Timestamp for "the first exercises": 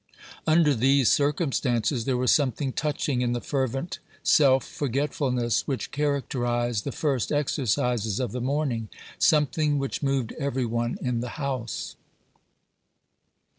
6.85-8.19